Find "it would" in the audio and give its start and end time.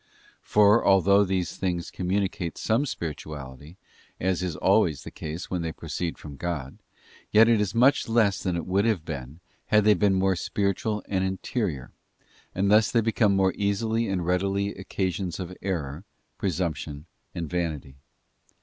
8.55-8.83